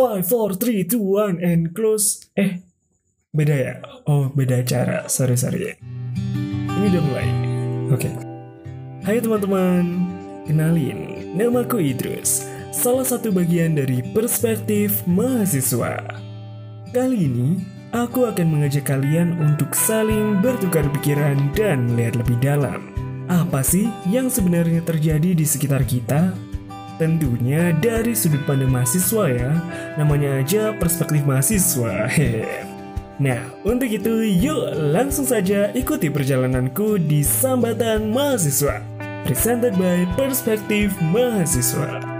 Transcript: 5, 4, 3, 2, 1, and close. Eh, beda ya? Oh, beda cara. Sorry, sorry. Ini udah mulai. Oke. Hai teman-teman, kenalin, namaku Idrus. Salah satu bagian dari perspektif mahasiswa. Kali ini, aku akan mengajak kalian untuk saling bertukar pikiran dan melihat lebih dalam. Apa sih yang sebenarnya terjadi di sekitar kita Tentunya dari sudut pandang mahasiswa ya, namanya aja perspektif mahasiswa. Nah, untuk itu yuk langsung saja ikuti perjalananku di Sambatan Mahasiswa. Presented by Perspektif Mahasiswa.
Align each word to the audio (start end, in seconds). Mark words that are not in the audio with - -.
5, 0.00 0.24
4, 0.24 0.56
3, 0.56 0.88
2, 0.88 0.96
1, 0.96 1.44
and 1.44 1.76
close. 1.76 2.24
Eh, 2.32 2.64
beda 3.36 3.52
ya? 3.52 3.74
Oh, 4.08 4.32
beda 4.32 4.64
cara. 4.64 5.04
Sorry, 5.12 5.36
sorry. 5.36 5.76
Ini 6.72 6.88
udah 6.88 7.02
mulai. 7.04 7.28
Oke. 7.92 8.08
Hai 9.04 9.20
teman-teman, 9.20 10.08
kenalin, 10.48 11.28
namaku 11.36 11.84
Idrus. 11.92 12.48
Salah 12.72 13.04
satu 13.04 13.28
bagian 13.28 13.76
dari 13.76 14.00
perspektif 14.16 15.04
mahasiswa. 15.04 16.00
Kali 16.96 17.18
ini, 17.20 17.60
aku 17.92 18.24
akan 18.24 18.56
mengajak 18.56 18.88
kalian 18.88 19.36
untuk 19.36 19.76
saling 19.76 20.40
bertukar 20.40 20.88
pikiran 20.96 21.52
dan 21.52 21.92
melihat 21.92 22.24
lebih 22.24 22.40
dalam. 22.40 22.88
Apa 23.28 23.60
sih 23.60 23.84
yang 24.08 24.32
sebenarnya 24.32 24.80
terjadi 24.80 25.36
di 25.36 25.44
sekitar 25.44 25.84
kita 25.84 26.32
Tentunya 27.00 27.72
dari 27.80 28.12
sudut 28.12 28.44
pandang 28.44 28.76
mahasiswa 28.76 29.24
ya, 29.32 29.56
namanya 29.96 30.36
aja 30.44 30.76
perspektif 30.76 31.24
mahasiswa. 31.24 31.94
Nah, 33.20 33.52
untuk 33.68 33.84
itu 33.92 34.24
yuk 34.24 34.72
langsung 34.96 35.28
saja 35.28 35.68
ikuti 35.76 36.08
perjalananku 36.08 36.96
di 36.96 37.20
Sambatan 37.20 38.08
Mahasiswa. 38.16 38.80
Presented 39.28 39.76
by 39.76 40.08
Perspektif 40.16 40.96
Mahasiswa. 41.04 42.19